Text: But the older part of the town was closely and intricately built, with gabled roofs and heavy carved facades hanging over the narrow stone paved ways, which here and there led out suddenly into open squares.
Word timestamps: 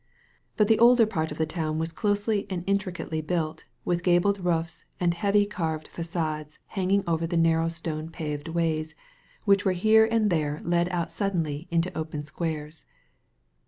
But 0.57 0.67
the 0.67 0.79
older 0.79 1.05
part 1.05 1.31
of 1.31 1.37
the 1.37 1.45
town 1.45 1.77
was 1.77 1.91
closely 1.91 2.47
and 2.49 2.63
intricately 2.65 3.21
built, 3.21 3.65
with 3.85 4.01
gabled 4.01 4.43
roofs 4.43 4.83
and 4.99 5.13
heavy 5.13 5.45
carved 5.45 5.87
facades 5.89 6.57
hanging 6.69 7.03
over 7.05 7.27
the 7.27 7.37
narrow 7.37 7.67
stone 7.67 8.09
paved 8.09 8.47
ways, 8.47 8.95
which 9.45 9.61
here 9.61 10.05
and 10.09 10.31
there 10.31 10.59
led 10.63 10.89
out 10.89 11.11
suddenly 11.11 11.67
into 11.69 11.95
open 11.95 12.23
squares. 12.23 12.85